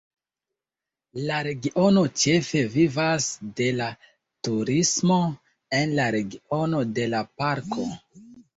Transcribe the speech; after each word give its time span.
La 1.31 1.35
regiono 1.47 2.03
ĉefe 2.21 2.63
vivas 2.77 3.27
de 3.61 3.69
la 3.83 3.91
turismo 4.49 5.21
en 5.83 5.95
la 6.01 6.11
regiono 6.19 6.85
de 6.99 7.09
la 7.17 7.25
parko. 7.45 7.91